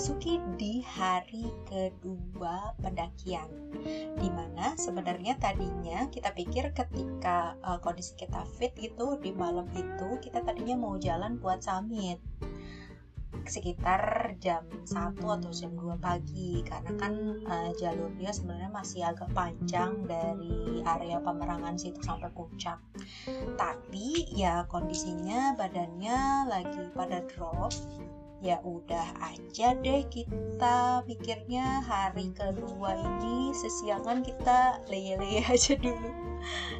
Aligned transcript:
memasuki 0.00 0.40
di 0.56 0.80
hari 0.80 1.44
kedua 1.68 2.72
pendakian 2.80 3.52
di 4.16 4.32
mana 4.32 4.72
sebenarnya 4.72 5.36
tadinya 5.36 6.08
kita 6.08 6.32
pikir 6.32 6.72
ketika 6.72 7.52
uh, 7.60 7.76
kondisi 7.84 8.16
kita 8.16 8.48
fit 8.56 8.72
itu 8.80 9.20
di 9.20 9.28
malam 9.36 9.68
itu 9.76 10.16
kita 10.24 10.40
tadinya 10.40 10.80
mau 10.80 10.96
jalan 10.96 11.36
buat 11.36 11.60
summit 11.60 12.16
sekitar 13.44 14.36
jam 14.40 14.64
1 14.88 15.20
atau 15.20 15.50
jam 15.52 15.72
2 15.74 15.98
pagi. 15.98 16.62
Karena 16.62 16.92
kan 16.96 17.14
uh, 17.44 17.70
jalurnya 17.76 18.30
sebenarnya 18.30 18.70
masih 18.70 19.02
agak 19.02 19.26
panjang 19.34 20.06
dari 20.06 20.80
area 20.86 21.18
pemerangan 21.18 21.74
situ 21.74 21.98
sampai 22.04 22.30
puncak. 22.30 22.78
Tapi 23.58 24.32
ya 24.32 24.64
kondisinya 24.70 25.58
badannya 25.58 26.46
lagi 26.46 26.84
pada 26.94 27.26
drop 27.26 27.74
ya 28.40 28.56
udah 28.64 29.20
aja 29.20 29.76
deh 29.84 30.08
kita 30.08 31.04
pikirnya 31.04 31.84
hari 31.84 32.32
kedua 32.32 32.96
ini 32.96 33.52
sesiangan 33.52 34.24
kita 34.24 34.80
leye-leye 34.88 35.44
aja 35.52 35.76
dulu. 35.76 36.10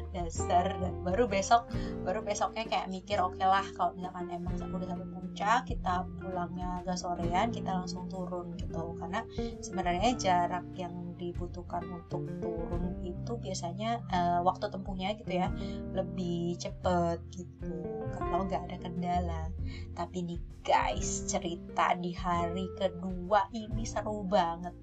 Dasar 0.09 0.73
dan 0.81 1.05
baru 1.05 1.29
besok 1.29 1.69
baru 2.01 2.25
besoknya 2.25 2.65
kayak 2.65 2.89
mikir 2.89 3.21
oke 3.21 3.37
okay 3.37 3.45
lah 3.45 3.63
kalau 3.77 3.93
misalkan 3.93 4.33
emang 4.33 4.57
udah 4.57 4.89
sampai 4.89 5.07
puncak 5.13 5.61
kita 5.69 5.93
pulangnya 6.17 6.81
agak 6.81 6.97
sorean 6.97 7.53
kita 7.53 7.69
langsung 7.69 8.09
turun 8.09 8.57
gitu. 8.57 8.97
Karena 8.97 9.21
sebenarnya 9.61 10.17
jarak 10.17 10.65
yang 10.73 11.13
dibutuhkan 11.21 11.85
untuk 11.93 12.25
turun 12.41 12.97
itu 13.05 13.37
biasanya 13.37 14.01
uh, 14.09 14.41
waktu 14.41 14.65
tempuhnya 14.73 15.13
gitu 15.13 15.37
ya 15.37 15.53
lebih 15.93 16.57
cepet 16.57 17.21
gitu. 17.37 17.77
Kalau 18.17 18.49
nggak 18.49 18.65
ada 18.65 18.77
kendala. 18.81 19.53
Tapi 19.93 20.25
nih 20.25 20.41
guys 20.65 21.25
cerita 21.29 21.50
di 21.99 22.11
hari 22.15 22.65
kedua 22.77 23.47
ini 23.51 23.83
seru 23.83 24.23
banget. 24.27 24.75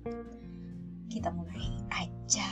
Kita 1.08 1.32
mulai 1.32 1.68
aja. 1.92 2.48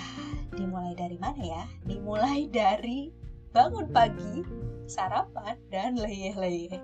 Dimulai 0.56 0.97
dari 0.97 1.19
mana 1.20 1.41
ya? 1.42 1.64
Dimulai 1.84 2.48
dari 2.48 3.12
bangun 3.53 3.89
pagi 3.92 4.45
sarapan 4.86 5.58
dan 5.73 5.98
leye-leye 5.98 6.78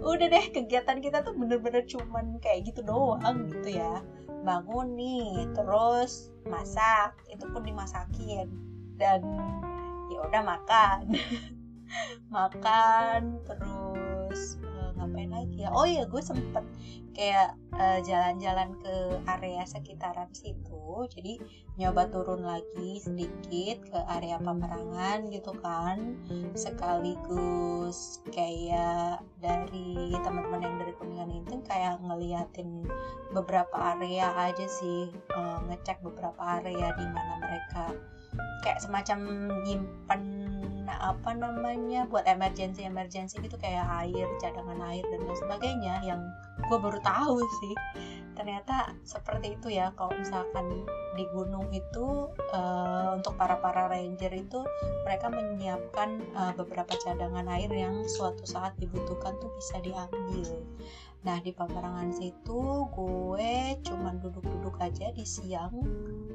udah 0.00 0.26
deh 0.30 0.46
kegiatan 0.54 1.02
kita 1.04 1.20
tuh 1.20 1.36
bener-bener 1.36 1.84
cuman 1.84 2.40
kayak 2.40 2.70
gitu 2.70 2.80
doang 2.86 3.50
gitu 3.50 3.78
ya. 3.78 4.02
Bangun 4.42 4.94
nih 4.94 5.50
terus 5.54 6.30
masak. 6.46 7.14
Itu 7.30 7.50
pun 7.50 7.62
dimasakin. 7.62 8.48
Dan 8.96 9.22
ya 10.10 10.18
udah 10.24 10.42
makan. 10.42 11.10
Makan 12.34 13.46
terus 13.46 14.05
ngapain 15.26 15.42
lagi 15.42 15.58
ya. 15.66 15.70
Oh 15.74 15.86
iya 15.86 16.04
gue 16.06 16.22
sempet 16.22 16.64
kayak 17.16 17.56
eh, 17.74 18.00
jalan-jalan 18.04 18.76
ke 18.78 18.94
area 19.24 19.64
sekitaran 19.64 20.28
situ 20.36 21.08
jadi 21.12 21.40
nyoba 21.80 22.08
turun 22.12 22.44
lagi 22.44 23.00
sedikit 23.00 23.84
ke 23.88 23.98
area 24.16 24.38
pemerangan 24.38 25.28
gitu 25.32 25.52
kan. 25.58 26.16
Sekaligus 26.54 28.22
kayak 28.30 29.24
dari 29.42 30.14
teman-teman 30.14 30.62
yang 30.62 30.76
dari 30.78 30.92
kuningan 30.96 31.30
itu 31.42 31.54
kayak 31.66 31.98
ngeliatin 32.04 32.86
beberapa 33.34 33.76
area 33.96 34.30
aja 34.36 34.66
sih. 34.68 35.10
Uh, 35.34 35.58
ngecek 35.68 36.00
beberapa 36.00 36.62
area 36.62 36.94
di 36.96 37.06
mana 37.10 37.34
mereka 37.42 37.84
kayak 38.62 38.82
semacam 38.82 39.18
nyimpen 39.64 40.22
apa 40.88 41.34
namanya 41.34 42.06
buat 42.06 42.24
emergency 42.26 42.86
emergency 42.86 43.42
gitu 43.42 43.58
kayak 43.58 43.86
air 44.06 44.26
cadangan 44.38 44.78
air 44.86 45.02
dan 45.10 45.20
lain 45.26 45.38
sebagainya 45.38 45.94
yang 46.06 46.20
gue 46.66 46.78
baru 46.78 46.98
tahu 47.02 47.42
sih. 47.62 47.74
Ternyata 48.36 48.92
seperti 49.00 49.56
itu 49.56 49.72
ya 49.72 49.96
kalau 49.96 50.12
misalkan 50.12 50.84
di 51.16 51.24
gunung 51.32 51.72
itu 51.72 52.28
uh, 52.52 53.16
untuk 53.16 53.32
para 53.40 53.56
para 53.64 53.88
ranger 53.88 54.28
itu 54.36 54.60
mereka 55.08 55.32
menyiapkan 55.32 56.20
uh, 56.36 56.52
beberapa 56.52 56.92
cadangan 57.00 57.48
air 57.48 57.72
yang 57.72 58.04
suatu 58.04 58.44
saat 58.44 58.76
dibutuhkan 58.76 59.40
tuh 59.40 59.48
bisa 59.56 59.80
diambil. 59.80 60.60
Nah 61.24 61.40
di 61.40 61.50
peperangan 61.56 62.12
situ 62.12 62.86
gue 62.92 63.52
cuman 63.82 64.20
duduk-duduk 64.20 64.76
aja 64.78 65.10
di 65.16 65.24
siang 65.24 65.72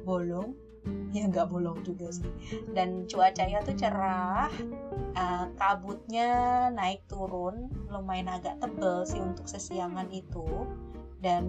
bolong 0.02 0.71
ya 1.12 1.28
nggak 1.28 1.52
bolong 1.52 1.78
juga 1.84 2.08
sih. 2.08 2.26
Dan 2.72 3.04
cuacanya 3.06 3.60
tuh 3.62 3.76
cerah 3.76 4.48
uh, 5.14 5.46
kabutnya 5.60 6.28
naik 6.72 7.04
turun 7.06 7.68
lumayan 7.92 8.32
agak 8.32 8.58
tebel 8.58 9.04
sih 9.04 9.20
untuk 9.20 9.46
sesiangan 9.46 10.08
itu. 10.10 10.44
Dan 11.22 11.44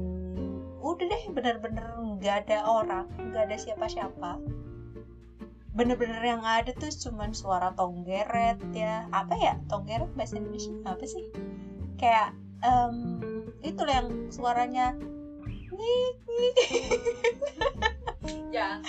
udah 0.84 1.06
deh 1.08 1.24
bener-bener 1.32 1.88
nggak 2.20 2.46
ada 2.46 2.68
orang 2.68 3.08
nggak 3.32 3.50
ada 3.50 3.58
siapa-siapa. 3.58 4.38
Bener-bener 5.74 6.22
yang 6.22 6.46
ada 6.46 6.70
tuh 6.76 6.94
cuman 7.10 7.34
suara 7.34 7.74
tonggeret 7.74 8.62
ya. 8.76 9.10
Apa 9.10 9.34
ya? 9.40 9.58
Tonggeret 9.72 10.12
bahasa 10.14 10.38
Indonesia? 10.38 10.76
Apa 10.86 11.06
sih? 11.08 11.26
Kayak 11.98 12.38
um, 12.62 13.18
itu 13.66 13.82
yang 13.88 14.30
suaranya. 14.30 14.94
Nih 15.74 16.14
ya. 18.52 18.80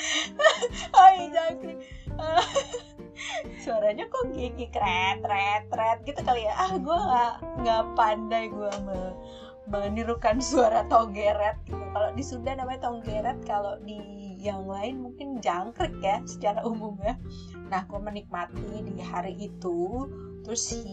Hai 0.96 1.30
jangkrik 1.30 1.78
suaranya 3.64 4.06
kok 4.06 4.30
gigi 4.36 4.70
kret 4.70 5.18
kret 5.24 5.64
kret 5.72 5.98
gitu 6.06 6.20
kali 6.22 6.46
ya. 6.46 6.54
Ah 6.54 6.72
gue 6.76 6.98
nggak 6.98 7.34
nggak 7.64 7.82
pandai 7.98 8.44
gue 8.52 8.72
me 8.86 8.98
menirukan 9.64 10.44
suara 10.44 10.84
tonggeret 10.92 11.56
gitu. 11.64 11.80
kalau 11.96 12.12
di 12.12 12.20
Sunda 12.20 12.52
namanya 12.52 12.92
tonggeret 12.92 13.40
kalau 13.48 13.80
di 13.80 13.96
yang 14.36 14.68
lain 14.68 15.00
mungkin 15.00 15.40
jangkrik 15.40 15.96
ya 16.04 16.20
secara 16.28 16.60
umum 16.68 17.00
ya 17.00 17.16
nah 17.72 17.80
gue 17.88 17.96
menikmati 17.96 18.84
di 18.84 19.00
hari 19.00 19.32
itu 19.40 20.04
terus 20.44 20.76
si 20.76 20.84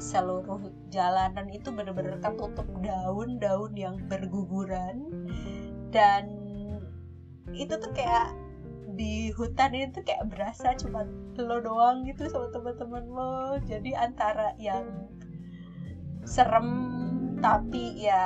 seluruh 0.00 0.72
jalanan 0.88 1.52
itu 1.52 1.68
bener-bener 1.68 2.16
ketutup 2.16 2.64
daun-daun 2.80 3.76
yang 3.76 4.00
berguguran. 4.08 5.04
Dan 5.92 6.45
itu 7.54 7.74
tuh 7.78 7.92
kayak 7.94 8.34
di 8.96 9.28
hutan 9.36 9.76
itu 9.76 10.00
kayak 10.00 10.24
berasa 10.32 10.72
cuma 10.80 11.04
lo 11.36 11.60
doang 11.60 12.08
gitu 12.08 12.26
sama 12.32 12.48
teman-teman 12.50 13.04
lo. 13.06 13.60
Jadi 13.68 13.92
antara 13.92 14.56
yang 14.56 14.88
serem 16.24 16.68
tapi 17.38 18.02
ya 18.02 18.24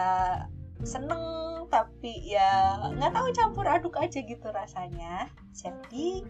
seneng 0.81 1.21
tapi 1.69 2.35
ya 2.35 2.81
nggak 2.97 3.13
tahu 3.13 3.29
campur 3.35 3.67
aduk 3.67 3.99
aja 3.99 4.23
gitu 4.23 4.49
rasanya. 4.51 5.27
Jadi 5.51 6.23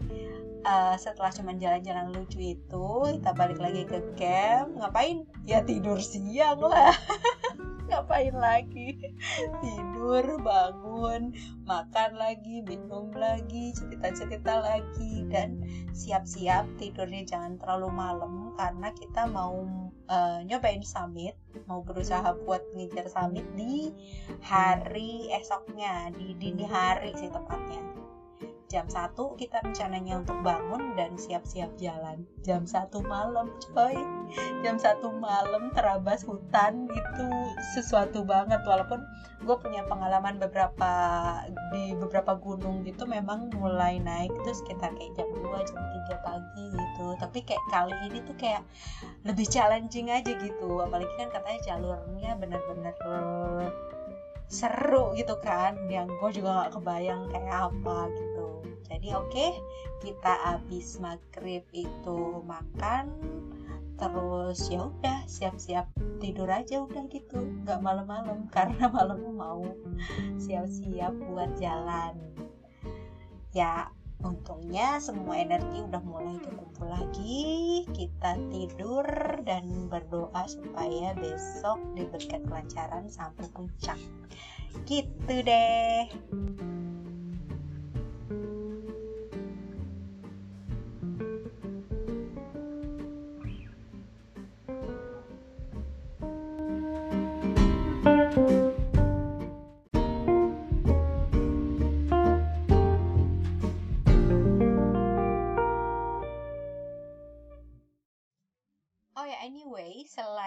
uh, 0.65 0.97
setelah 0.97 1.29
cuman 1.29 1.61
jalan-jalan 1.61 2.13
lucu 2.13 2.57
itu 2.57 2.87
kita 3.17 3.31
balik 3.37 3.61
lagi 3.61 3.85
ke 3.85 4.01
camp. 4.17 4.73
Ngapain? 4.77 5.25
Ya 5.45 5.61
tidur 5.61 6.01
siang 6.01 6.61
lah 6.61 6.93
ngapain 7.91 8.31
lagi? 8.33 8.95
Tidur 9.59 10.39
bangun 10.39 11.35
makan 11.67 12.11
lagi 12.15 12.63
minum 12.63 13.11
lagi 13.11 13.75
cerita-cerita 13.75 14.63
lagi. 14.63 15.27
Dan 15.27 15.59
siap-siap 15.91 16.65
tidurnya 16.79 17.27
jangan 17.27 17.59
terlalu 17.59 17.91
malam 17.91 18.55
karena 18.55 18.89
kita 18.95 19.27
mau 19.27 19.59
uh, 20.07 20.39
nyobain 20.47 20.83
summit 20.83 21.35
mau 21.67 21.83
berusaha 21.83 22.35
buat 22.47 22.63
ngejar 22.75 23.07
summit 23.11 23.43
di 23.55 23.91
hari 24.43 25.31
esoknya 25.35 26.11
di 26.15 26.35
dini 26.35 26.67
hari 26.67 27.15
sih 27.15 27.31
tepatnya 27.31 28.00
jam 28.71 28.87
1 28.87 29.19
kita 29.35 29.59
rencananya 29.67 30.23
untuk 30.23 30.39
bangun 30.39 30.95
dan 30.95 31.19
siap-siap 31.19 31.75
jalan. 31.75 32.23
Jam 32.39 32.63
1 32.63 32.87
malam 33.03 33.51
coy. 33.59 33.99
Jam 34.63 34.79
1 34.79 35.03
malam 35.19 35.75
terabas 35.75 36.23
hutan 36.23 36.87
itu 36.87 37.27
sesuatu 37.75 38.23
banget. 38.23 38.63
Walaupun 38.63 39.03
gue 39.43 39.55
punya 39.59 39.83
pengalaman 39.91 40.39
beberapa 40.39 40.91
di 41.75 41.99
beberapa 41.99 42.39
gunung 42.39 42.87
gitu 42.87 43.03
memang 43.03 43.51
mulai 43.59 43.99
naik 43.99 44.31
itu 44.31 44.63
sekitar 44.63 44.95
kayak 44.95 45.19
jam 45.19 45.27
2 45.35 45.67
jam 45.67 45.79
3 46.07 46.23
pagi 46.23 46.65
gitu. 46.71 47.07
Tapi 47.19 47.39
kayak 47.43 47.63
kali 47.67 47.95
ini 48.07 48.23
tuh 48.23 48.39
kayak 48.39 48.63
lebih 49.27 49.51
challenging 49.51 50.07
aja 50.07 50.31
gitu. 50.31 50.79
Apalagi 50.79 51.11
kan 51.19 51.27
katanya 51.27 51.59
jalurnya 51.67 52.39
bener-bener 52.39 52.95
seru 54.47 55.11
gitu 55.19 55.35
kan. 55.43 55.75
Yang 55.91 56.15
gue 56.23 56.39
juga 56.39 56.49
gak 56.63 56.79
kebayang 56.79 57.27
kayak 57.35 57.67
apa 57.67 58.07
gitu 58.15 58.30
jadi 58.85 59.17
oke 59.17 59.29
okay, 59.29 59.51
kita 60.01 60.33
habis 60.45 60.97
maghrib 60.99 61.63
itu 61.73 62.43
makan 62.43 63.07
terus 64.01 64.65
ya 64.73 64.89
udah 64.89 65.21
siap-siap 65.29 65.85
tidur 66.17 66.49
aja 66.49 66.81
udah 66.81 67.05
gitu. 67.09 67.37
Nggak 67.65 67.85
malam-malam 67.85 68.45
karena 68.55 68.89
malam 68.89 69.21
mau 69.37 69.61
siap-siap 70.41 71.13
buat 71.29 71.53
jalan. 71.61 72.17
Ya 73.53 73.93
untungnya 74.21 75.01
semua 75.01 75.41
energi 75.41 75.85
udah 75.85 76.01
mulai 76.01 76.37
kekumpul 76.41 76.89
lagi. 76.89 77.85
Kita 77.93 78.41
tidur 78.49 79.05
dan 79.45 79.89
berdoa 79.89 80.49
supaya 80.49 81.13
besok 81.17 81.77
diberikan 81.93 82.41
kelancaran 82.49 83.05
sampai 83.05 83.45
puncak. 83.53 84.01
Gitu 84.89 85.35
deh 85.45 86.09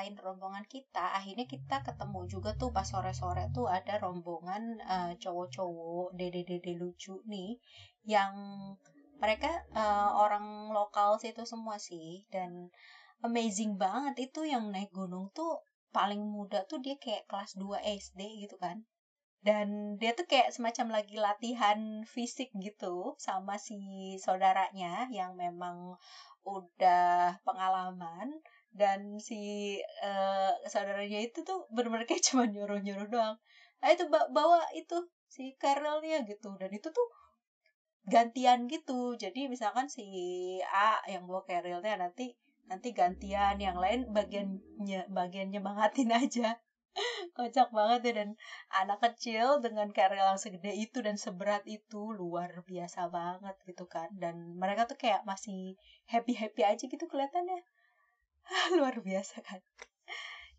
selain 0.05 0.21
rombongan 0.21 0.69
kita 0.69 1.17
akhirnya 1.17 1.49
kita 1.49 1.81
ketemu 1.81 2.29
juga 2.29 2.53
tuh 2.61 2.69
pas 2.77 2.85
sore-sore 2.85 3.49
tuh 3.57 3.73
ada 3.73 3.97
rombongan 3.97 4.77
uh, 4.85 5.17
cowok-cowok 5.17 6.13
dede-dede 6.13 6.77
lucu 6.77 7.25
nih 7.25 7.57
yang 8.05 8.37
mereka 9.17 9.49
uh, 9.73 10.13
orang 10.21 10.69
lokal 10.77 11.17
situ 11.17 11.49
semua 11.49 11.81
sih 11.81 12.29
dan 12.29 12.69
amazing 13.25 13.81
banget 13.81 14.29
itu 14.29 14.45
yang 14.45 14.69
naik 14.69 14.93
gunung 14.93 15.33
tuh 15.33 15.65
paling 15.89 16.21
muda 16.21 16.69
tuh 16.69 16.85
dia 16.85 17.01
kayak 17.01 17.25
kelas 17.25 17.57
2 17.57 17.81
SD 17.81 18.45
gitu 18.45 18.61
kan. 18.61 18.85
Dan 19.41 19.97
dia 19.97 20.13
tuh 20.13 20.29
kayak 20.29 20.53
semacam 20.53 21.01
lagi 21.01 21.17
latihan 21.17 22.05
fisik 22.05 22.53
gitu 22.61 23.17
sama 23.17 23.57
si 23.57 23.77
saudaranya 24.21 25.09
yang 25.09 25.33
memang 25.33 25.97
udah 26.45 27.41
pengalaman 27.45 28.41
dan 28.75 29.23
si 29.23 29.39
uh, 30.03 30.51
saudaranya 30.67 31.23
itu 31.23 31.47
tuh 31.47 31.71
benar-benar 31.71 32.11
kayak 32.11 32.27
cuma 32.29 32.45
nyuruh-nyuruh 32.51 33.07
doang. 33.07 33.39
Nah 33.81 33.89
itu 33.95 34.05
bawa 34.11 34.67
itu 34.75 34.99
si 35.31 35.55
Carolnya 35.63 36.27
gitu. 36.27 36.59
Dan 36.59 36.75
itu 36.75 36.91
tuh 36.91 37.09
gantian 38.11 38.67
gitu. 38.67 39.15
Jadi 39.15 39.47
misalkan 39.47 39.87
si 39.87 40.05
A 40.75 40.99
yang 41.07 41.31
bawa 41.31 41.47
Carolnya 41.47 41.95
nanti 42.03 42.35
nanti 42.67 42.91
gantian. 42.91 43.63
Yang 43.63 43.79
lain 43.79 44.01
bagiannya 44.11 45.01
bagiannya 45.07 45.55
nyemangatin 45.55 46.11
aja. 46.27 46.59
Kocak 47.39 47.71
banget 47.71 48.01
ya. 48.11 48.13
Dan 48.27 48.29
anak 48.75 48.99
kecil 49.07 49.63
dengan 49.63 49.95
Carol 49.95 50.19
yang 50.35 50.41
segede 50.43 50.75
itu 50.75 50.99
dan 50.99 51.15
seberat 51.15 51.63
itu 51.71 52.11
luar 52.11 52.67
biasa 52.67 53.07
banget 53.07 53.55
gitu 53.71 53.87
kan. 53.87 54.11
Dan 54.19 54.59
mereka 54.59 54.91
tuh 54.91 54.99
kayak 54.99 55.23
masih 55.23 55.79
happy 56.11 56.35
happy 56.35 56.67
aja 56.67 56.91
gitu 56.91 57.07
kelihatannya 57.07 57.63
luar 58.79 58.97
biasa 59.01 59.41
kan. 59.45 59.61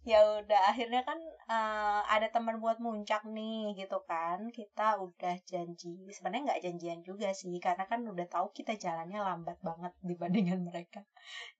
Ya 0.05 0.21
udah 0.21 0.69
akhirnya 0.69 1.01
kan 1.01 1.17
uh, 1.49 2.05
ada 2.05 2.29
teman 2.29 2.61
buat 2.61 2.77
muncak 2.77 3.25
nih 3.25 3.73
gitu 3.73 4.05
kan. 4.05 4.53
Kita 4.53 5.01
udah 5.01 5.35
janji 5.49 6.05
sebenarnya 6.13 6.53
nggak 6.53 6.61
janjian 6.61 7.01
juga 7.01 7.33
sih 7.33 7.57
karena 7.57 7.89
kan 7.89 8.05
udah 8.05 8.29
tahu 8.29 8.53
kita 8.53 8.77
jalannya 8.77 9.17
lambat 9.17 9.57
banget 9.65 9.93
dibandingkan 10.05 10.61
mereka. 10.61 11.01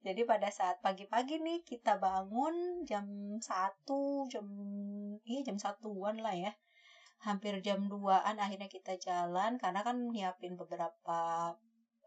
Jadi 0.05 0.21
pada 0.29 0.53
saat 0.53 0.77
pagi-pagi 0.85 1.41
nih 1.41 1.65
kita 1.65 1.97
bangun 1.97 2.85
jam 2.85 3.05
satu 3.41 4.29
jam 4.29 4.45
iya 5.25 5.41
jam 5.41 5.57
satuan 5.57 6.21
lah 6.21 6.37
ya. 6.37 6.53
Hampir 7.25 7.57
jam 7.65 7.89
2an 7.89 8.37
akhirnya 8.37 8.69
kita 8.69 8.93
jalan 9.01 9.57
karena 9.57 9.81
kan 9.81 9.97
nyiapin 10.13 10.53
beberapa 10.53 11.17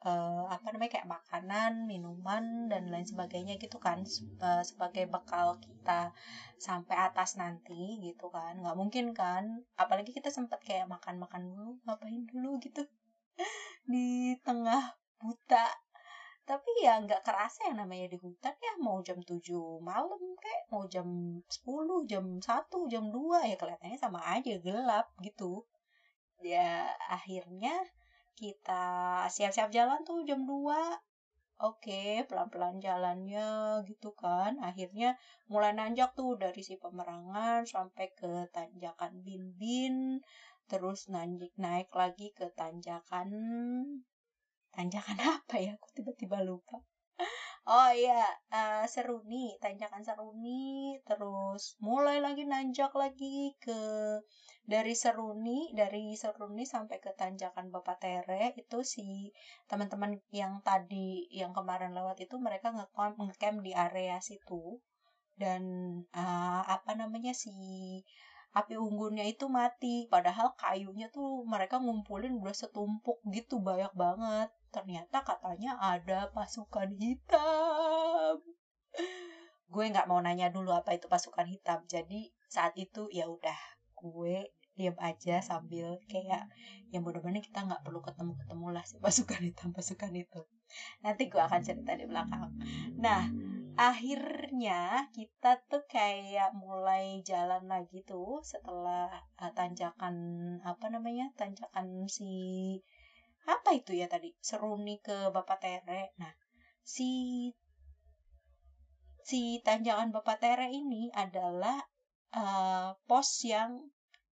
uh, 0.04 0.46
apa 0.46 0.70
namanya 0.70 0.98
kayak 0.98 1.10
makanan, 1.10 1.86
minuman 1.90 2.70
dan 2.70 2.90
lain 2.92 3.06
sebagainya 3.06 3.58
gitu 3.58 3.78
kan 3.82 4.02
uh, 4.42 4.62
sebagai 4.62 5.10
bekal 5.10 5.58
kita 5.58 6.14
sampai 6.58 6.96
atas 6.98 7.38
nanti 7.40 7.98
gitu 8.02 8.30
kan. 8.30 8.58
Nggak 8.62 8.76
mungkin 8.78 9.06
kan 9.16 9.64
apalagi 9.74 10.14
kita 10.14 10.30
sempat 10.30 10.62
kayak 10.62 10.86
makan-makan 10.86 11.50
dulu 11.50 11.70
ngapain 11.86 12.22
dulu 12.30 12.62
gitu 12.62 12.86
di 13.92 14.38
tengah 14.46 14.98
buta. 15.18 15.66
Tapi 16.48 16.70
ya 16.80 16.96
nggak 17.04 17.28
kerasa 17.28 17.68
yang 17.68 17.84
namanya 17.84 18.08
di 18.08 18.16
hutan 18.16 18.56
ya 18.56 18.72
mau 18.80 19.04
jam 19.04 19.20
7 19.20 19.36
malam 19.84 20.22
kayak 20.40 20.62
mau 20.72 20.88
jam 20.88 21.04
10 21.44 22.08
jam 22.08 22.24
1 22.40 22.92
jam 22.92 23.04
2 23.12 23.50
ya 23.52 23.56
kelihatannya 23.60 23.98
sama 24.00 24.20
aja 24.24 24.56
gelap 24.62 25.12
gitu. 25.20 25.68
Ya 26.40 26.88
akhirnya 27.10 27.84
kita 28.38 28.86
siap-siap 29.34 29.68
jalan 29.74 30.00
tuh 30.06 30.22
jam 30.28 30.46
2 30.46 30.78
Oke, 31.58 32.22
pelan-pelan 32.30 32.78
jalannya 32.78 33.82
gitu 33.90 34.14
kan. 34.14 34.62
Akhirnya 34.62 35.18
mulai 35.50 35.74
nanjak 35.74 36.14
tuh 36.14 36.38
dari 36.38 36.62
si 36.62 36.78
pemerangan 36.78 37.66
sampai 37.66 38.14
ke 38.14 38.46
tanjakan 38.54 39.26
Bin-Bin. 39.26 40.22
Terus 40.70 41.10
naik 41.10 41.58
naik 41.58 41.90
lagi 41.90 42.30
ke 42.30 42.46
tanjakan 42.54 43.28
tanjakan 44.70 45.18
apa 45.42 45.56
ya? 45.58 45.74
Aku 45.74 45.90
tiba-tiba 45.98 46.38
lupa. 46.46 46.78
Oh 47.68 47.90
iya, 47.90 48.22
uh, 48.54 48.86
Seruni, 48.86 49.58
tanjakan 49.60 50.00
Seruni, 50.00 50.96
terus 51.04 51.76
mulai 51.82 52.22
lagi 52.22 52.46
nanjak 52.48 52.94
lagi 52.94 53.52
ke 53.60 53.76
dari 54.68 54.92
Seruni, 54.92 55.72
dari 55.72 56.12
Seruni 56.12 56.68
sampai 56.68 57.00
ke 57.00 57.16
tanjakan 57.16 57.72
Bapak 57.72 58.04
Tere 58.04 58.52
itu 58.52 58.84
si 58.84 59.32
teman-teman 59.64 60.20
yang 60.28 60.60
tadi 60.60 61.24
yang 61.32 61.56
kemarin 61.56 61.96
lewat 61.96 62.20
itu 62.20 62.36
mereka 62.36 62.76
ngecamp 62.76 63.64
di 63.64 63.72
area 63.72 64.20
situ. 64.20 64.76
Dan 65.40 65.64
uh, 66.12 66.62
apa 66.68 67.00
namanya 67.00 67.32
si 67.32 67.48
api 68.52 68.76
unggunnya 68.76 69.24
itu 69.24 69.48
mati. 69.48 70.04
Padahal 70.12 70.52
kayunya 70.60 71.08
tuh 71.08 71.48
mereka 71.48 71.80
ngumpulin 71.80 72.36
udah 72.36 72.52
setumpuk 72.52 73.24
gitu 73.32 73.64
banyak 73.64 73.96
banget. 73.96 74.52
Ternyata 74.68 75.24
katanya 75.24 75.80
ada 75.80 76.28
pasukan 76.36 76.92
hitam. 77.00 78.36
Gue 79.72 79.84
nggak 79.88 80.12
mau 80.12 80.20
nanya 80.20 80.52
dulu 80.52 80.76
apa 80.76 80.92
itu 80.92 81.08
pasukan 81.08 81.48
hitam. 81.48 81.80
Jadi 81.88 82.28
saat 82.52 82.76
itu 82.76 83.08
ya 83.08 83.24
udah 83.32 83.56
gue 84.04 84.57
diam 84.78 84.94
aja 85.02 85.42
sambil 85.42 85.98
kayak 86.06 86.46
yang 86.94 87.02
bener-bener 87.02 87.42
kita 87.42 87.66
nggak 87.66 87.82
perlu 87.82 87.98
ketemu-ketemu 87.98 88.66
lah 88.70 88.84
si 88.86 88.96
pasukan 89.02 89.42
hitam 89.42 89.70
pasukan 89.76 90.14
itu. 90.14 90.40
Nanti 91.02 91.26
gue 91.26 91.42
akan 91.42 91.60
cerita 91.66 91.98
di 91.98 92.06
belakang. 92.06 92.54
Nah 93.02 93.26
akhirnya 93.74 95.10
kita 95.10 95.58
tuh 95.66 95.82
kayak 95.90 96.54
mulai 96.54 97.22
jalan 97.26 97.66
lagi 97.66 98.06
tuh 98.06 98.38
setelah 98.46 99.10
uh, 99.42 99.52
tanjakan 99.54 100.14
apa 100.62 100.86
namanya 100.94 101.34
tanjakan 101.34 102.06
si 102.06 102.30
apa 103.50 103.74
itu 103.74 103.98
ya 103.98 104.06
tadi? 104.06 104.30
Seruni 104.38 105.02
ke 105.02 105.34
Bapak 105.34 105.58
Tere. 105.58 106.14
Nah 106.22 106.30
si 106.86 107.10
si 109.26 109.58
tanjakan 109.66 110.14
Bapak 110.14 110.38
Tere 110.38 110.70
ini 110.70 111.10
adalah 111.10 111.82
uh, 112.32 112.96
pos 113.04 113.44
yang 113.44 113.90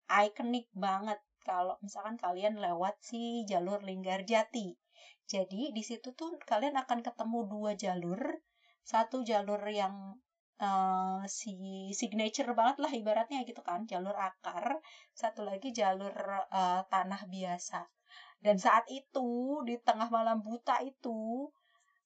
ikonik 0.08 0.68
banget 0.76 1.20
kalau 1.44 1.76
misalkan 1.84 2.16
kalian 2.16 2.56
lewat 2.56 2.96
si 3.00 3.44
jalur 3.44 3.80
Linggarjati. 3.84 4.76
Jadi 5.24 5.72
di 5.72 5.82
situ 5.84 6.12
tuh 6.12 6.36
kalian 6.44 6.76
akan 6.76 7.00
ketemu 7.00 7.38
dua 7.48 7.72
jalur, 7.76 8.20
satu 8.84 9.24
jalur 9.24 9.60
yang 9.68 10.20
uh, 10.60 11.24
si 11.24 11.88
signature 11.96 12.52
banget 12.52 12.76
lah 12.84 12.92
ibaratnya 12.92 13.40
gitu 13.48 13.64
kan, 13.64 13.88
jalur 13.88 14.12
akar, 14.12 14.80
satu 15.16 15.44
lagi 15.44 15.72
jalur 15.72 16.12
uh, 16.52 16.84
tanah 16.92 17.24
biasa. 17.28 17.88
Dan 18.44 18.60
saat 18.60 18.84
itu 18.92 19.60
di 19.64 19.80
tengah 19.80 20.12
malam 20.12 20.44
buta 20.44 20.84
itu 20.84 21.48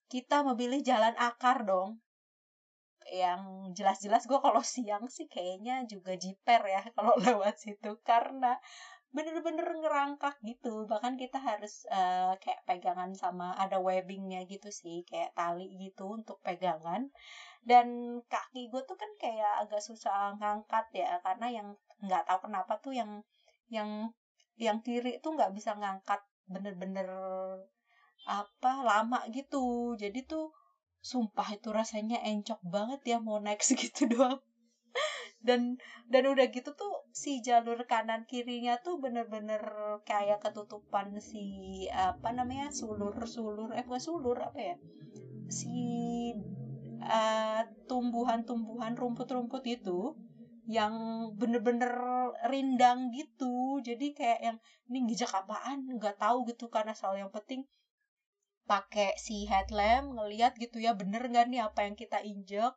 kita 0.07 0.47
memilih 0.47 0.81
jalan 0.87 1.15
akar 1.19 1.67
dong 1.67 1.99
yang 3.13 3.73
jelas-jelas 3.77 4.29
gue 4.29 4.39
kalau 4.41 4.63
siang 4.73 5.07
sih 5.09 5.27
kayaknya 5.31 5.85
juga 5.89 6.15
jiper 6.17 6.61
ya 6.65 6.83
kalau 6.97 7.15
lewat 7.19 7.57
situ. 7.61 7.97
Karena 8.05 8.57
bener-bener 9.09 9.65
ngerangkak 9.65 10.37
gitu. 10.45 10.85
Bahkan 10.85 11.17
kita 11.17 11.41
harus 11.41 11.89
uh, 11.89 12.37
kayak 12.41 12.65
pegangan 12.69 13.13
sama 13.17 13.57
ada 13.57 13.81
webbingnya 13.81 14.45
gitu 14.45 14.69
sih 14.69 15.05
kayak 15.09 15.33
tali 15.33 15.73
gitu 15.81 16.21
untuk 16.21 16.39
pegangan. 16.45 17.09
Dan 17.65 18.21
kaki 18.29 18.69
gue 18.73 18.83
tuh 18.85 18.97
kan 18.97 19.11
kayak 19.21 19.67
agak 19.67 19.81
susah 19.81 20.37
ngangkat 20.41 20.87
ya 20.95 21.21
karena 21.25 21.47
yang 21.51 21.69
nggak 22.05 22.25
tahu 22.29 22.49
kenapa 22.49 22.79
tuh 22.79 22.95
yang 22.95 23.21
yang 23.69 24.13
yang 24.59 24.79
kiri 24.83 25.21
tuh 25.21 25.35
nggak 25.37 25.53
bisa 25.55 25.75
ngangkat 25.77 26.21
bener-bener 26.49 27.09
apa 28.29 28.73
lama 28.85 29.25
gitu. 29.33 29.97
Jadi 29.97 30.25
tuh 30.29 30.53
sumpah 31.01 31.49
itu 31.55 31.69
rasanya 31.71 32.19
encok 32.27 32.61
banget 32.67 33.01
ya 33.05 33.17
mau 33.23 33.39
naik 33.39 33.63
segitu 33.69 34.11
doang. 34.11 34.41
Dan 35.39 35.79
dan 36.11 36.27
udah 36.27 36.51
gitu 36.51 36.75
tuh 36.75 37.07
si 37.15 37.39
jalur 37.47 37.79
kanan 37.87 38.27
kirinya 38.27 38.75
tuh 38.83 38.99
bener-bener 38.99 39.63
kayak 40.03 40.43
ketutupan 40.43 41.15
si 41.23 41.87
apa 41.95 42.35
namanya 42.35 42.75
sulur 42.75 43.15
sulur 43.23 43.71
eh 43.71 43.87
bukan 43.87 44.03
sulur 44.03 44.37
apa 44.43 44.59
ya? 44.59 44.77
Si 45.47 45.79
uh, 47.07 47.63
tumbuhan-tumbuhan 47.87 48.99
rumput-rumput 48.99 49.63
itu 49.65 50.19
yang 50.69 50.93
bener-bener 51.39 51.89
rindang 52.45 53.09
gitu. 53.15 53.81
Jadi 53.81 54.13
kayak 54.13 54.41
yang 54.45 54.57
ini 54.93 55.09
ngijak 55.09 55.33
apaan? 55.33 55.89
Nggak 55.97 56.21
tahu 56.21 56.45
gitu 56.51 56.69
karena 56.69 56.93
soal 56.93 57.17
yang 57.17 57.33
penting 57.33 57.65
pakai 58.71 59.17
si 59.27 59.37
headlamp 59.51 60.07
ngelihat 60.17 60.53
gitu 60.63 60.77
ya 60.87 60.93
bener 61.01 61.23
nggak 61.33 61.47
nih 61.53 61.61
apa 61.69 61.81
yang 61.87 61.97
kita 62.03 62.19
injek. 62.31 62.73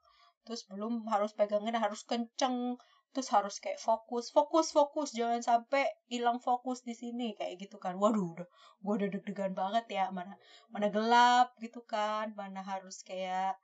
Terus 0.46 0.62
belum 0.72 0.94
harus 1.14 1.32
pegangin 1.38 1.76
harus 1.78 2.02
kenceng 2.10 2.80
terus 3.12 3.28
harus 3.36 3.60
kayak 3.60 3.76
fokus 3.76 4.32
fokus 4.32 4.72
fokus 4.72 5.12
jangan 5.12 5.44
sampai 5.44 5.84
hilang 6.08 6.40
fokus 6.40 6.80
di 6.88 6.96
sini 6.96 7.36
kayak 7.40 7.60
gitu 7.60 7.78
kan. 7.84 8.00
Waduh 8.00 8.28
udah 8.34 8.48
gue 8.84 8.94
udah 8.98 9.10
deg-degan 9.14 9.54
banget 9.62 9.86
ya 9.98 10.06
mana 10.16 10.34
mana 10.74 10.88
gelap 10.96 11.48
gitu 11.60 11.84
kan 11.84 12.32
mana 12.40 12.64
harus 12.64 13.04
kayak 13.04 13.60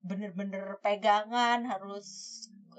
bener-bener 0.00 0.80
pegangan 0.80 1.68
harus 1.68 2.08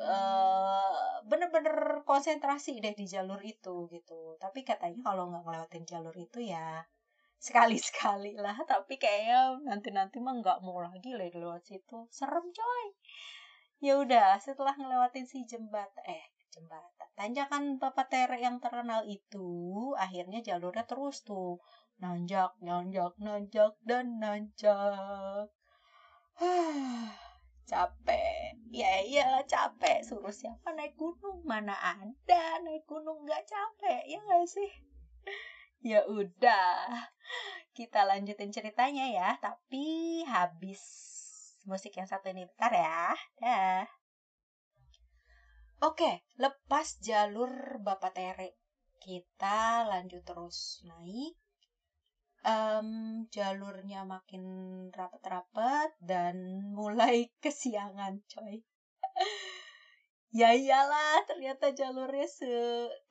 uh, 0.02 1.22
bener-bener 1.30 2.02
konsentrasi 2.10 2.82
deh 2.82 2.98
di 2.98 3.06
jalur 3.06 3.38
itu 3.46 3.86
gitu. 3.94 4.36
Tapi 4.42 4.66
katanya 4.66 5.06
kalau 5.06 5.30
nggak 5.30 5.44
ngelewatin 5.46 5.86
jalur 5.86 6.16
itu 6.18 6.42
ya 6.42 6.82
sekali-sekali 7.42 8.38
lah. 8.38 8.54
Tapi 8.64 9.02
kayaknya 9.02 9.58
nanti-nanti 9.66 10.22
mah 10.22 10.38
nggak 10.38 10.62
mau 10.62 10.78
lagi 10.86 11.10
lah 11.18 11.26
lewat 11.34 11.66
situ. 11.66 12.06
Serem 12.14 12.46
coy. 12.54 12.86
Ya 13.82 13.98
udah 13.98 14.38
setelah 14.38 14.78
ngelewatin 14.78 15.26
si 15.26 15.42
jembatan 15.50 16.06
eh 16.06 16.30
jembatan 16.54 17.10
tanjakan 17.18 17.82
Bapak 17.82 18.14
Tere 18.14 18.38
yang 18.38 18.62
terkenal 18.62 19.02
itu 19.10 19.50
akhirnya 19.98 20.46
jalurnya 20.46 20.86
terus 20.86 21.26
tuh. 21.26 21.58
Nanjak 21.98 22.62
nanjak 22.62 23.18
nanjak 23.18 23.74
dan 23.90 24.22
nanjak. 24.22 25.50
Capek. 27.72 28.54
Ya 28.70 29.02
iya 29.02 29.42
capek. 29.50 30.06
Suruh 30.06 30.34
siapa 30.34 30.78
naik 30.78 30.94
gunung? 30.94 31.42
Mana 31.48 31.74
ada 31.74 32.62
naik 32.62 32.86
gunung? 32.86 33.26
Nggak 33.26 33.50
capek 33.50 34.02
ya 34.06 34.20
gak 34.22 34.46
sih 34.46 34.72
ya 35.82 36.06
udah 36.06 36.86
kita 37.74 38.06
lanjutin 38.06 38.54
ceritanya 38.54 39.10
ya. 39.10 39.30
Tapi 39.42 40.22
habis 40.30 40.82
musik 41.66 41.98
yang 41.98 42.10
satu 42.10 42.30
ini 42.30 42.46
bentar 42.46 42.72
ya. 42.74 43.14
Dah. 43.42 43.86
Oke 45.82 46.22
lepas 46.38 47.02
jalur 47.02 47.82
Bapak 47.82 48.14
Tere. 48.14 48.58
Kita 49.02 49.90
lanjut 49.90 50.22
terus 50.22 50.86
naik. 50.86 51.34
Um, 52.42 53.30
jalurnya 53.30 54.02
makin 54.02 54.42
rapet-rapet 54.90 55.94
dan 56.02 56.66
mulai 56.74 57.30
kesiangan 57.42 58.22
coy. 58.30 58.62
Ya 60.32 60.56
iyalah 60.56 61.28
ternyata 61.28 61.76
jalurnya 61.76 62.24
se 62.24 62.48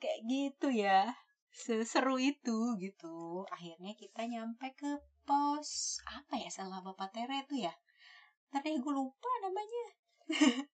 kayak 0.01 0.25
gitu 0.25 0.73
ya 0.73 1.13
seseru 1.51 2.17
itu 2.17 2.79
gitu. 2.79 3.47
Akhirnya 3.51 3.93
kita 3.95 4.25
nyampe 4.27 4.71
ke 4.75 4.91
pos 5.27 6.01
apa 6.07 6.39
ya 6.39 6.49
salah 6.49 6.81
bapak 6.81 7.11
Tere 7.13 7.45
itu 7.45 7.67
ya? 7.67 7.73
Tapi 8.51 8.79
gue 8.79 8.93
lupa 8.93 9.31
namanya. 9.43 9.85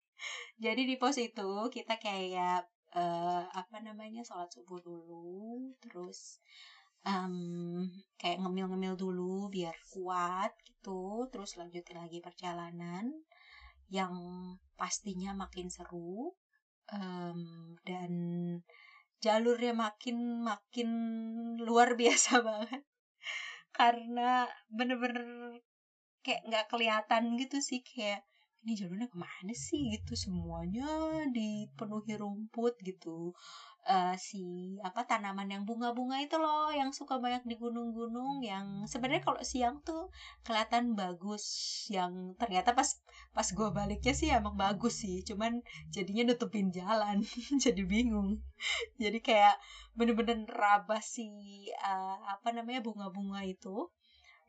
Jadi 0.65 0.89
di 0.89 0.97
pos 0.97 1.17
itu 1.21 1.69
kita 1.69 2.01
kayak 2.01 2.65
uh, 2.97 3.45
apa 3.53 3.77
namanya 3.85 4.25
sholat 4.25 4.49
subuh 4.49 4.81
dulu 4.81 5.77
terus 5.85 6.41
um, 7.05 7.85
kayak 8.17 8.41
ngemil-ngemil 8.41 8.97
dulu 8.97 9.53
biar 9.53 9.77
kuat 9.93 10.53
gitu 10.65 11.29
terus 11.29 11.61
lanjutin 11.61 12.01
lagi 12.01 12.25
perjalanan 12.25 13.13
yang 13.93 14.13
pastinya 14.75 15.37
makin 15.37 15.71
seru 15.71 16.35
um, 16.91 17.41
dan 17.87 18.13
jalurnya 19.27 19.73
makin 19.85 20.17
makin 20.51 20.89
luar 21.67 21.89
biasa 22.01 22.33
banget. 22.49 22.83
Karena 23.79 24.31
bener-bener 24.77 25.27
kayak 26.25 26.43
nggak 26.49 26.67
kelihatan 26.73 27.23
gitu 27.41 27.57
sih 27.69 27.81
kayak 27.89 28.21
ini 28.67 28.73
jalurnya 28.81 29.09
ke 29.15 29.19
mana 29.27 29.55
sih? 29.67 29.81
gitu 29.95 30.13
semuanya 30.25 30.89
dipenuhi 31.37 32.15
rumput 32.23 32.75
gitu 32.89 33.31
uh, 33.87 34.15
si 34.19 34.77
apa 34.83 35.07
tanaman 35.07 35.49
yang 35.49 35.63
bunga-bunga 35.63 36.19
itu 36.21 36.37
loh 36.37 36.69
yang 36.75 36.91
suka 36.91 37.23
banyak 37.23 37.47
di 37.47 37.55
gunung-gunung 37.57 38.43
yang 38.43 38.85
sebenarnya 38.85 39.23
kalau 39.25 39.41
siang 39.47 39.81
tuh 39.87 40.11
kelihatan 40.43 40.99
bagus 40.99 41.45
yang 41.89 42.35
ternyata 42.37 42.75
pas 42.75 42.99
pas 43.33 43.47
gue 43.47 43.69
baliknya 43.71 44.13
sih 44.13 44.29
emang 44.35 44.59
bagus 44.59 45.01
sih 45.07 45.23
cuman 45.23 45.63
jadinya 45.95 46.35
nutupin 46.35 46.69
jalan 46.75 47.23
jadi 47.65 47.83
bingung. 47.87 48.43
Jadi 48.97 49.19
kayak 49.23 49.57
bener-bener 49.97 50.45
rabas 50.49 51.05
si 51.17 51.29
uh, 51.81 52.19
apa 52.29 52.53
namanya 52.53 52.85
bunga-bunga 52.85 53.41
itu 53.49 53.89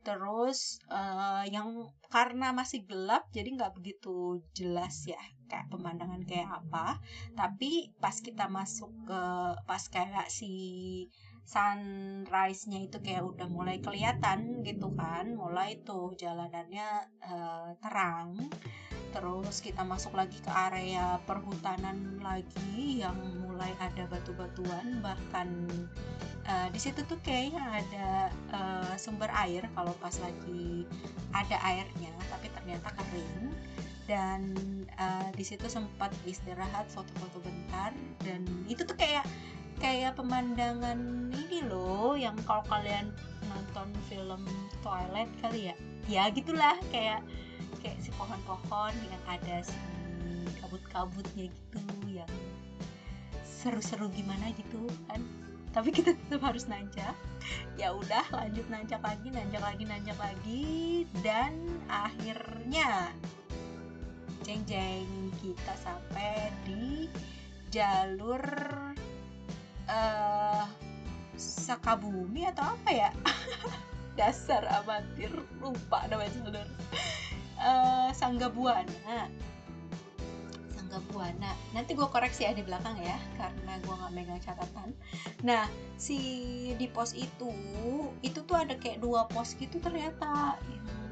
terus 0.05 0.79
uh, 0.87 1.43
yang 1.47 1.89
karena 2.07 2.55
masih 2.55 2.87
gelap 2.87 3.27
jadi 3.35 3.53
nggak 3.53 3.75
begitu 3.75 4.39
jelas 4.55 5.03
ya 5.05 5.19
kayak 5.47 5.71
pemandangan 5.71 6.23
kayak 6.27 6.49
apa. 6.63 6.99
Tapi 7.35 7.95
pas 7.97 8.15
kita 8.19 8.51
masuk 8.51 8.91
ke 9.07 9.23
pas 9.63 9.83
kayak 9.87 10.27
si 10.27 10.53
sunrise-nya 11.47 12.91
itu 12.91 12.99
kayak 12.99 13.23
udah 13.23 13.47
mulai 13.47 13.79
kelihatan 13.79 14.67
gitu 14.67 14.91
kan 14.99 15.31
mulai 15.31 15.79
tuh 15.79 16.11
jalanannya 16.19 17.07
uh, 17.23 17.71
terang 17.79 18.51
terus 19.17 19.65
kita 19.65 19.81
masuk 19.81 20.13
lagi 20.13 20.37
ke 20.45 20.51
area 20.53 21.17
perhutanan 21.25 22.21
lagi 22.21 23.01
yang 23.01 23.17
mulai 23.41 23.73
ada 23.81 24.05
batu-batuan 24.05 25.01
bahkan 25.01 25.65
uh, 26.45 26.69
di 26.69 26.77
situ 26.77 27.01
tuh 27.09 27.17
kayaknya 27.25 27.81
ada 27.81 28.07
uh, 28.53 28.93
sumber 28.93 29.33
air 29.33 29.65
kalau 29.73 29.89
pas 29.97 30.13
lagi 30.21 30.85
ada 31.33 31.57
airnya 31.65 32.13
tapi 32.29 32.53
ternyata 32.53 32.93
kering. 32.93 33.49
Dan 34.07 34.55
uh, 34.95 35.27
di 35.35 35.43
situ 35.43 35.67
sempat 35.67 36.15
istirahat 36.23 36.87
foto-foto 36.87 37.43
bentar 37.43 37.91
dan 38.23 38.47
itu 38.71 38.87
tuh 38.87 38.95
kayak 38.95 39.27
kayak 39.83 40.15
pemandangan 40.15 41.27
ini 41.35 41.67
loh 41.67 42.15
yang 42.15 42.39
kalau 42.47 42.63
kalian 42.71 43.11
nonton 43.51 43.91
film 44.07 44.47
Twilight 44.79 45.27
kali 45.43 45.73
ya? 45.73 45.75
Ya 46.07 46.23
gitulah 46.31 46.79
kayak 46.87 47.19
pohon-pohon 48.17 48.93
yang 49.07 49.23
ada 49.29 49.61
si 49.61 49.77
kabut-kabutnya 50.59 51.47
gitu 51.47 51.81
yang 52.09 52.33
seru-seru 53.45 54.09
gimana 54.11 54.51
gitu 54.57 54.89
kan. 55.07 55.21
Tapi 55.71 55.93
kita 55.93 56.17
tetap 56.17 56.41
harus 56.41 56.65
nanjak. 56.65 57.13
Ya 57.77 57.93
udah 57.93 58.25
lanjut 58.33 58.65
nanjak 58.67 58.99
lagi 58.99 59.29
nanjak 59.29 59.61
lagi 59.61 59.83
nanjak 59.85 60.17
lagi 60.17 60.65
dan 61.21 61.53
akhirnya 61.87 63.13
jeng 64.41 64.65
jeng 64.65 65.29
kita 65.37 65.73
sampai 65.77 66.49
di 66.65 67.07
jalur 67.69 68.41
uh, 69.91 70.65
Sakabumi 71.37 72.49
atau 72.49 72.73
apa 72.73 72.89
ya? 72.89 73.09
Dasar 74.17 74.65
amatir 74.81 75.29
lupa 75.61 76.09
nama 76.09 76.25
jalur 76.25 76.65
uh, 77.61 78.09
Sangga 78.13 78.49
Buana 78.49 79.29
Sangga 80.73 81.03
Buana 81.11 81.51
nanti 81.75 81.93
gue 81.93 82.07
koreksi 82.07 82.47
ya 82.47 82.55
di 82.55 82.63
belakang 82.63 82.95
ya 83.01 83.17
karena 83.35 83.75
gue 83.83 83.93
nggak 83.93 84.13
megang 84.15 84.41
catatan. 84.41 84.95
Nah 85.43 85.67
si 85.99 86.17
di 86.79 86.87
pos 86.87 87.11
itu 87.11 87.51
itu 88.23 88.39
tuh 88.47 88.55
ada 88.55 88.73
kayak 88.79 89.03
dua 89.03 89.27
pos 89.27 89.53
gitu 89.59 89.77
ternyata. 89.83 90.55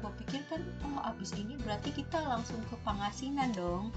Gue 0.00 0.12
pikir 0.24 0.42
kan 0.48 0.64
oh 0.86 1.00
abis 1.12 1.36
ini 1.36 1.60
berarti 1.60 1.92
kita 1.92 2.24
langsung 2.24 2.58
ke 2.72 2.76
Pangasinan 2.88 3.52
dong. 3.52 3.92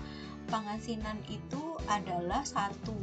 Pangasinan 0.51 1.15
itu 1.31 1.77
adalah 1.87 2.43
satu 2.43 2.97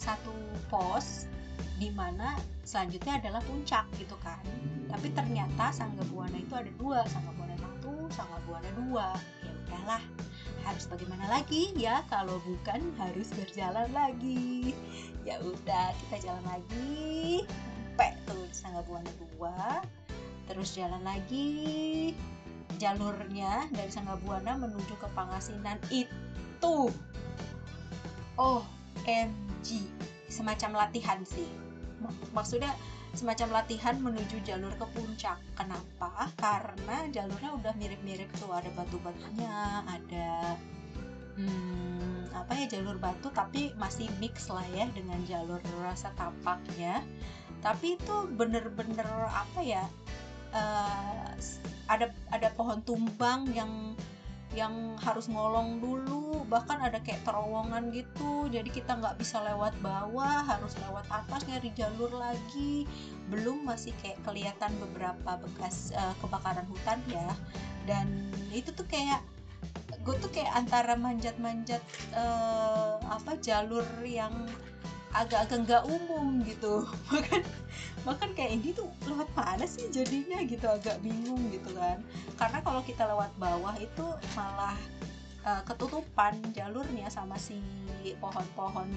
satu 0.00 0.34
pos 0.66 1.30
di 1.78 1.94
mana 1.94 2.34
selanjutnya 2.66 3.22
adalah 3.22 3.40
puncak 3.46 3.86
gitu 4.02 4.18
kan. 4.18 4.42
Tapi 4.90 5.14
ternyata 5.14 5.70
Sangga 5.70 6.02
Buana 6.10 6.36
itu 6.42 6.58
ada 6.58 6.70
dua 6.74 7.06
Sangga 7.06 7.30
Buana 7.38 7.54
sama 8.12 8.40
buana 8.48 8.70
dua. 8.76 9.16
Ya 9.44 9.50
udahlah 9.64 10.02
harus 10.64 10.88
bagaimana 10.88 11.28
lagi 11.28 11.76
ya 11.76 12.00
kalau 12.08 12.40
bukan 12.42 12.80
harus 12.96 13.28
berjalan 13.36 13.88
lagi. 13.92 14.72
Ya 15.24 15.40
udah 15.40 15.92
kita 16.04 16.28
jalan 16.30 16.44
lagi. 16.48 17.44
Sampai 17.94 18.18
tuh 18.26 18.50
Sangga 18.50 18.82
Buana 18.82 19.06
dua. 19.22 19.78
Terus 20.50 20.74
jalan 20.74 20.98
lagi. 21.06 22.10
Jalurnya 22.82 23.70
dari 23.70 23.86
Sangga 23.86 24.18
Buana 24.18 24.58
menuju 24.58 24.98
ke 24.98 25.06
Pangasinan 25.14 25.78
itu. 25.94 26.90
Oh 28.34 28.66
MG 29.06 29.86
semacam 30.26 30.82
latihan 30.82 31.22
sih. 31.22 31.46
Maksudnya 32.34 32.74
semacam 33.14 33.62
latihan 33.62 33.96
menuju 33.98 34.42
jalur 34.42 34.74
ke 34.74 34.86
puncak. 34.92 35.38
Kenapa? 35.54 36.28
Karena 36.34 37.06
jalurnya 37.10 37.50
udah 37.54 37.72
mirip-mirip 37.78 38.28
tuh 38.36 38.50
ada 38.50 38.68
batu-batunya, 38.74 39.86
ada 39.86 40.58
hmm, 41.38 42.34
apa 42.34 42.52
ya 42.58 42.66
jalur 42.78 42.98
batu 42.98 43.30
tapi 43.30 43.70
masih 43.78 44.10
mix 44.18 44.50
lah 44.50 44.66
ya 44.74 44.90
dengan 44.92 45.22
jalur 45.24 45.62
rasa 45.80 46.10
tapaknya. 46.18 47.00
Tapi 47.62 47.96
itu 47.96 48.14
bener-bener 48.34 49.08
apa 49.30 49.60
ya? 49.62 49.86
Uh, 50.54 51.34
ada 51.90 52.10
ada 52.30 52.48
pohon 52.54 52.80
tumbang 52.86 53.50
yang 53.52 53.94
yang 54.54 54.94
harus 55.02 55.26
ngolong 55.26 55.82
dulu 55.82 56.46
bahkan 56.46 56.78
ada 56.78 57.02
kayak 57.02 57.26
terowongan 57.26 57.90
gitu. 57.90 58.46
Jadi 58.48 58.70
kita 58.70 58.96
nggak 58.96 59.18
bisa 59.18 59.42
lewat 59.42 59.74
bawah 59.82 60.46
harus 60.46 60.72
lewat 60.86 61.04
atas 61.10 61.42
nyari 61.50 61.74
jalur 61.74 62.10
lagi. 62.14 62.86
Belum 63.28 63.66
masih 63.66 63.90
kayak 64.00 64.22
kelihatan 64.22 64.72
beberapa 64.78 65.36
bekas 65.42 65.90
uh, 65.98 66.14
kebakaran 66.22 66.64
hutan 66.70 67.02
ya. 67.10 67.30
Dan 67.84 68.30
itu 68.54 68.70
tuh 68.70 68.86
kayak 68.86 69.20
gue 70.04 70.16
tuh 70.20 70.30
kayak 70.30 70.52
antara 70.52 70.94
manjat-manjat 70.94 71.80
uh, 72.12 73.00
apa 73.08 73.40
jalur 73.40 73.84
yang 74.04 74.32
agak-agak 75.14 75.58
nggak 75.64 75.82
umum 75.86 76.42
gitu. 76.42 76.82
Bahkan 77.14 77.42
bahkan 78.04 78.30
kayak 78.36 78.60
ini 78.60 78.76
tuh 78.76 78.90
lewat 79.08 79.30
mana 79.32 79.64
sih 79.64 79.88
jadinya 79.88 80.42
gitu 80.44 80.66
agak 80.68 81.00
bingung 81.00 81.40
gitu 81.54 81.72
kan. 81.72 82.02
Karena 82.36 82.58
kalau 82.60 82.82
kita 82.84 83.06
lewat 83.08 83.32
bawah 83.40 83.72
itu 83.80 84.06
malah 84.36 84.76
uh, 85.46 85.62
ketutupan 85.64 86.36
jalurnya 86.52 87.08
sama 87.08 87.38
si 87.40 87.62
pohon-pohon 88.20 88.90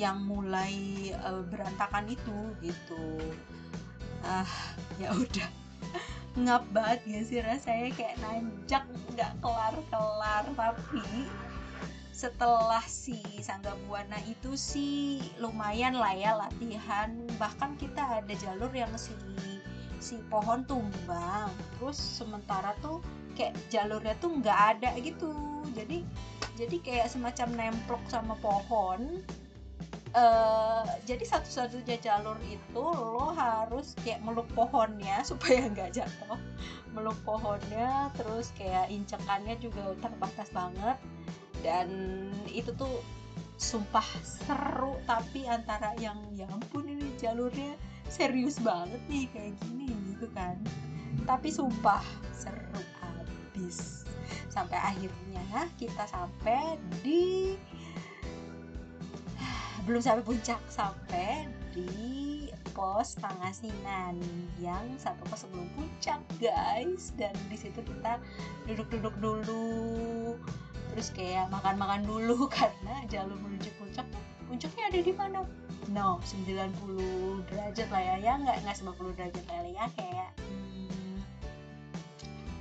yang 0.00 0.22
mulai 0.24 1.12
uh, 1.26 1.42
berantakan 1.44 2.06
itu 2.08 2.38
gitu. 2.62 3.20
Ah 4.24 4.48
ya 4.96 5.12
udah. 5.12 5.50
Ngap 6.40 6.64
banget 6.72 7.00
ya 7.08 7.20
sih 7.24 7.40
rasanya 7.40 7.90
kayak 7.96 8.16
nanjak 8.20 8.84
nggak 9.12 9.32
kelar-kelar 9.40 10.44
tapi 10.52 11.24
setelah 12.16 12.80
si 12.88 13.20
Sangga 13.44 13.76
Buana 13.84 14.16
itu 14.24 14.56
sih 14.56 15.20
lumayan 15.36 16.00
lah 16.00 16.16
ya 16.16 16.32
latihan. 16.32 17.12
Bahkan 17.36 17.76
kita 17.76 18.24
ada 18.24 18.34
jalur 18.40 18.72
yang 18.72 18.88
si 18.96 19.12
si 20.00 20.16
pohon 20.32 20.64
tumbang. 20.64 21.52
Terus 21.76 22.00
sementara 22.00 22.72
tuh 22.80 23.04
kayak 23.36 23.52
jalurnya 23.68 24.16
tuh 24.16 24.32
nggak 24.40 24.80
ada 24.80 24.96
gitu. 25.04 25.28
Jadi 25.76 26.08
jadi 26.56 26.76
kayak 26.80 27.12
semacam 27.12 27.48
nemplok 27.52 28.00
sama 28.08 28.32
pohon. 28.40 29.20
Uh, 30.16 30.88
jadi 31.04 31.20
satu-satunya 31.28 32.00
jalur 32.00 32.40
itu 32.48 32.80
lo 32.96 33.36
harus 33.36 33.92
kayak 34.00 34.24
meluk 34.24 34.48
pohonnya 34.56 35.20
supaya 35.28 35.68
nggak 35.68 35.92
jatuh. 35.92 36.40
Meluk 36.96 37.20
pohonnya 37.28 38.08
terus 38.16 38.56
kayak 38.56 38.88
incekannya 38.88 39.60
juga 39.60 39.92
terbatas 40.00 40.48
banget 40.56 40.96
dan 41.60 41.88
itu 42.50 42.72
tuh 42.76 43.00
sumpah 43.56 44.04
seru 44.20 45.00
tapi 45.08 45.48
antara 45.48 45.96
yang 45.96 46.20
ya 46.36 46.44
ampun 46.52 46.84
ini 46.84 47.08
jalurnya 47.16 47.72
serius 48.06 48.60
banget 48.60 49.00
nih 49.08 49.24
kayak 49.32 49.54
gini 49.64 49.90
gitu 50.12 50.28
kan. 50.36 50.60
Tapi 51.24 51.48
sumpah 51.48 52.04
seru 52.36 52.82
abis. 53.02 54.04
Sampai 54.52 54.76
akhirnya 54.76 55.68
kita 55.80 56.04
sampai 56.08 56.80
di 57.04 57.56
belum 59.86 60.02
sampai 60.02 60.24
puncak 60.26 60.58
sampai 60.66 61.46
di 61.70 62.50
pos 62.74 63.14
Pangasinan 63.22 64.18
yang 64.58 64.84
satu 64.98 65.22
pos 65.30 65.46
sebelum 65.46 65.70
puncak 65.78 66.20
guys. 66.42 67.14
Dan 67.16 67.32
di 67.48 67.56
situ 67.56 67.80
kita 67.80 68.20
duduk-duduk 68.68 69.14
dulu 69.22 70.25
terus 70.96 71.12
kayak 71.12 71.52
makan-makan 71.52 72.08
dulu 72.08 72.48
karena 72.56 73.04
jalur 73.12 73.36
menuju 73.36 73.68
puncak 73.76 74.08
puncaknya 74.48 74.88
ada 74.88 74.98
di 75.04 75.12
mana? 75.12 75.44
No 75.92 76.16
90 76.24 77.44
derajat 77.52 77.88
lah 77.92 78.00
ya. 78.00 78.16
Ya 78.16 78.32
nggak 78.40 78.64
nggak 78.64 78.76
90 78.80 79.12
derajat 79.20 79.44
lah 79.44 79.60
ya 79.68 79.84
kayak 79.92 80.30
hmm, 80.40 81.20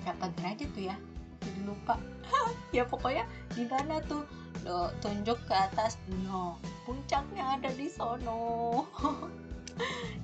berapa 0.03 0.25
derajat 0.35 0.69
tuh 0.75 0.83
ya. 0.91 0.95
Jadi 1.39 1.61
lupa. 1.63 1.95
Ya 2.75 2.83
pokoknya 2.83 3.23
di 3.55 3.63
mana 3.71 4.03
tuh? 4.03 4.27
Lo 4.67 4.91
tunjuk 4.99 5.39
ke 5.47 5.55
atas. 5.55 5.95
No 6.27 6.59
puncaknya 6.83 7.55
ada 7.55 7.71
di 7.71 7.87
sono. 7.87 8.83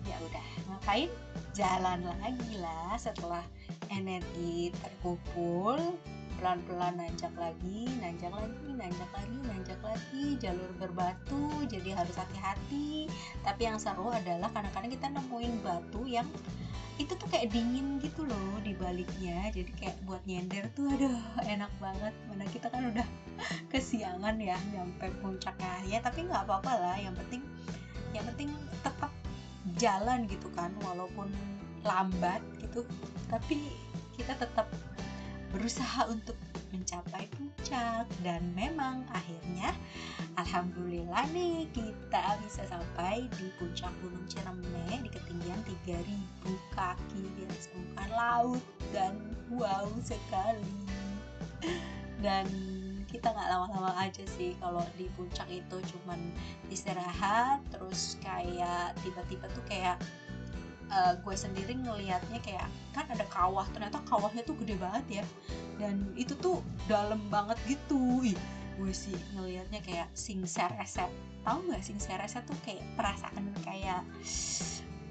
Ya 0.03 0.15
udah 0.19 0.45
ngapain? 0.67 1.07
Jalan 1.55 2.07
lagi 2.07 2.59
lah 2.59 2.95
setelah 2.95 3.43
energi 3.91 4.71
terkumpul 4.79 5.99
pelan-pelan 6.41 6.97
nanjak 6.97 7.29
lagi, 7.37 7.85
nanjak 8.01 8.33
lagi, 8.33 8.69
nanjak 8.73 9.11
lagi, 9.13 9.37
nanjak 9.45 9.81
lagi, 9.85 10.25
jalur 10.41 10.73
berbatu, 10.81 11.61
jadi 11.69 11.93
harus 11.93 12.17
hati-hati. 12.17 13.05
Tapi 13.45 13.61
yang 13.69 13.77
seru 13.77 14.09
adalah 14.09 14.49
kadang-kadang 14.49 14.89
kita 14.89 15.07
nemuin 15.13 15.53
batu 15.61 16.09
yang 16.09 16.25
itu 16.97 17.13
tuh 17.13 17.29
kayak 17.29 17.53
dingin 17.53 18.01
gitu 18.01 18.25
loh 18.25 18.57
di 18.65 18.73
baliknya, 18.73 19.53
jadi 19.53 19.69
kayak 19.77 19.95
buat 20.09 20.21
nyender 20.25 20.65
tuh 20.73 20.89
aduh 20.89 21.13
enak 21.45 21.69
banget. 21.77 22.13
Mana 22.25 22.49
kita 22.49 22.73
kan 22.73 22.89
udah 22.89 23.05
kesiangan 23.71 24.41
ya 24.41 24.57
nyampe 24.73 25.13
puncaknya 25.21 25.85
ya, 25.85 26.01
tapi 26.01 26.25
nggak 26.25 26.41
apa-apa 26.49 26.73
lah. 26.73 26.97
Yang 26.97 27.21
penting, 27.21 27.41
yang 28.17 28.25
penting 28.33 28.49
tetap 28.81 29.13
jalan 29.77 30.25
gitu 30.25 30.49
kan, 30.57 30.73
walaupun 30.81 31.29
lambat 31.85 32.41
gitu, 32.57 32.81
tapi 33.29 33.61
kita 34.17 34.37
tetap 34.37 34.69
berusaha 35.51 36.07
untuk 36.07 36.35
mencapai 36.71 37.27
puncak. 37.35 38.07
Dan 38.23 38.51
memang 38.55 39.05
akhirnya 39.11 39.75
alhamdulillah 40.39 41.27
nih 41.35 41.67
kita 41.75 42.39
bisa 42.43 42.65
sampai 42.67 43.27
di 43.37 43.47
puncak 43.59 43.91
Gunung 43.99 44.25
Ciremai 44.27 45.03
di 45.03 45.09
ketinggian 45.11 45.61
3000 45.85 46.75
kaki 46.75 47.23
di 47.37 47.41
atas 47.47 47.67
permukaan 47.71 48.11
laut 48.15 48.63
dan 48.95 49.13
wow 49.51 49.87
sekali. 50.01 50.75
Dan 52.21 52.47
kita 53.11 53.27
nggak 53.35 53.49
lama-lama 53.51 53.91
aja 53.99 54.23
sih 54.23 54.55
kalau 54.63 54.81
di 54.95 55.11
puncak 55.19 55.45
itu 55.51 55.77
cuman 55.83 56.31
istirahat 56.71 57.59
terus 57.67 58.15
kayak 58.23 58.95
tiba-tiba 59.03 59.51
tuh 59.51 59.63
kayak 59.67 59.99
uh, 60.91 61.17
gue 61.23 61.35
sendiri 61.35 61.73
ngelihatnya 61.73 62.39
kayak 62.43 62.67
kan 62.91 63.07
ada 63.07 63.23
kawah 63.31 63.65
ternyata 63.71 64.03
kawahnya 64.05 64.43
tuh 64.43 64.55
gede 64.61 64.75
banget 64.77 65.23
ya. 65.23 65.25
Dan 65.79 66.11
itu 66.19 66.35
tuh 66.37 66.59
dalam 66.85 67.23
banget 67.31 67.57
gitu. 67.65 68.21
Ih 68.21 68.37
gue 68.79 68.93
sih 68.95 69.13
ngelihatnya 69.35 69.83
kayak 69.83 70.07
sing 70.15 70.41
sereset 70.47 71.11
tahu 71.45 71.59
nggak 71.69 71.83
sing 71.85 71.97
sereset 72.01 72.41
tuh 72.47 72.57
kayak 72.65 72.81
perasaan 72.97 73.51
kayak 73.61 74.01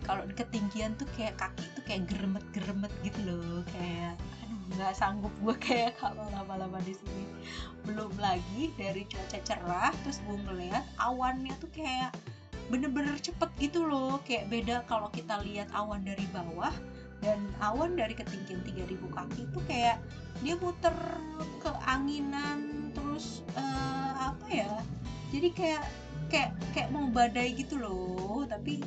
kalau 0.02 0.24
di 0.26 0.34
ketinggian 0.34 0.96
tuh 0.96 1.06
kayak 1.14 1.36
kaki 1.38 1.62
tuh 1.76 1.84
kayak 1.86 2.08
geremet 2.08 2.42
geremet 2.50 2.90
gitu 3.04 3.20
loh. 3.30 3.62
Kayak 3.68 4.16
aduh 4.42 4.60
nggak 4.74 4.92
sanggup 4.96 5.34
gue 5.44 5.54
kayak 5.60 5.92
kalau 6.02 6.24
lama-lama 6.34 6.80
di 6.82 6.96
sini. 6.96 7.24
Belum 7.84 8.10
lagi 8.18 8.72
dari 8.74 9.06
cuaca 9.06 9.38
cerah 9.44 9.92
terus 10.02 10.18
gue 10.24 10.36
ngeliat 10.50 10.82
awannya 10.98 11.52
tuh 11.60 11.70
kayak 11.70 12.10
bener-bener 12.70 13.18
cepet 13.18 13.50
gitu 13.58 13.84
loh. 13.84 14.22
Kayak 14.24 14.48
beda 14.48 14.76
kalau 14.86 15.10
kita 15.10 15.42
lihat 15.42 15.68
awan 15.74 16.06
dari 16.06 16.24
bawah 16.30 16.72
dan 17.20 17.42
awan 17.60 17.98
dari 17.98 18.16
ketinggian 18.16 18.64
3000 18.64 18.96
kaki 19.12 19.44
itu 19.44 19.58
kayak 19.68 20.00
dia 20.40 20.56
muter 20.56 20.96
ke 21.60 21.70
anginan 21.84 22.88
terus 22.96 23.44
uh, 23.52 24.32
apa 24.32 24.46
ya 24.48 24.72
jadi 25.28 25.52
kayak 25.52 25.84
kayak 26.32 26.50
kayak 26.72 26.88
mau 26.94 27.10
badai 27.10 27.52
gitu 27.58 27.76
loh. 27.76 28.46
Tapi 28.46 28.80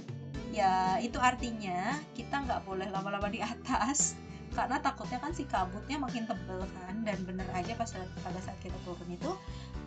ya 0.56 0.98
itu 1.02 1.18
artinya 1.20 2.00
kita 2.16 2.46
nggak 2.46 2.64
boleh 2.64 2.88
lama-lama 2.90 3.28
di 3.28 3.44
atas 3.44 4.16
karena 4.54 4.78
takutnya 4.80 5.18
kan 5.18 5.34
si 5.34 5.44
kabutnya 5.50 5.98
makin 5.98 6.30
tebel 6.30 6.62
kan 6.62 6.96
dan 7.02 7.18
bener 7.26 7.46
aja 7.54 7.74
pas 7.74 7.90
pada 7.94 8.40
saat 8.42 8.58
kita 8.62 8.78
turun 8.86 9.10
itu 9.10 9.32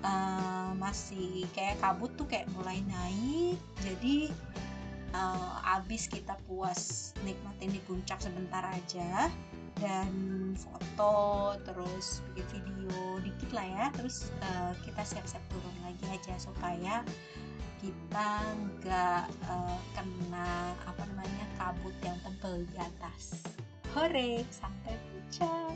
uh, 0.02 0.70
masih 0.76 1.46
kayak 1.54 1.78
kabut 1.78 2.10
tuh 2.18 2.26
kayak 2.26 2.50
mulai 2.54 2.82
naik. 2.84 3.56
Jadi 3.82 4.30
uh, 5.14 5.78
abis 5.78 6.10
kita 6.10 6.36
puas 6.50 7.14
nikmatin 7.22 7.72
di 7.72 7.80
puncak 7.86 8.18
sebentar 8.18 8.62
aja 8.66 9.30
dan 9.76 10.10
foto 10.56 11.52
terus 11.68 12.24
bikin 12.32 12.64
video 12.64 13.20
dikit 13.20 13.50
lah 13.52 13.66
ya 13.68 13.86
terus 13.92 14.32
uh, 14.40 14.72
kita 14.88 15.04
siap-siap 15.04 15.44
turun 15.52 15.76
lagi 15.84 16.04
aja 16.08 16.34
supaya 16.40 17.04
kita 17.84 18.28
nggak 18.56 19.24
uh, 19.52 19.78
kena 19.92 20.72
apa 20.88 21.02
namanya 21.12 21.44
kabut 21.60 21.92
yang 22.00 22.16
tebel 22.24 22.64
di 22.72 22.76
atas 22.80 23.36
hore 23.96 24.44
sampai 24.52 24.92
puncak. 25.08 25.72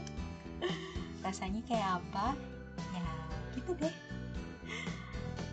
Rasanya 1.25 1.65
kayak 1.65 2.05
apa? 2.05 2.37
Ya 2.93 3.09
gitu 3.57 3.73
deh. 3.81 3.95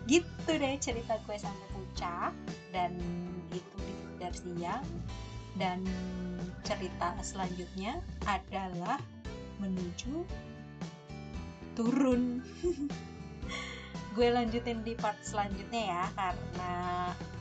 Gitu 0.04 0.50
deh 0.52 0.76
cerita 0.76 1.16
gue 1.24 1.36
sampai 1.40 1.66
puncak 1.72 2.32
dan 2.76 2.92
itu 3.48 3.76
di 3.80 4.28
siang. 4.36 4.84
Dan 5.56 5.80
cerita 6.62 7.16
selanjutnya 7.24 8.04
adalah 8.28 9.00
menuju 9.58 10.28
turun. 11.72 12.44
Gue 14.14 14.34
lanjutin 14.34 14.82
di 14.82 14.98
part 14.98 15.18
selanjutnya 15.22 15.82
ya 15.82 16.04
karena 16.14 16.74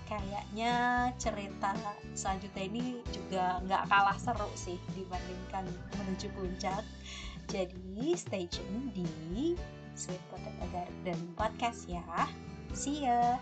kayaknya 0.08 0.74
cerita 1.20 1.76
selanjutnya 2.16 2.64
ini 2.64 3.04
juga 3.12 3.60
nggak 3.68 3.84
kalah 3.92 4.18
seru 4.18 4.50
sih 4.56 4.80
dibandingkan 4.96 5.68
menuju 6.00 6.32
puncak. 6.34 6.84
Jadi 7.48 8.16
stay 8.16 8.48
tune 8.48 8.92
di 8.92 9.56
Sweet 9.96 10.20
Potato 10.32 10.66
Garden 10.72 11.20
Podcast 11.36 11.88
ya. 11.88 12.04
See 12.76 13.04
ya 13.04 13.40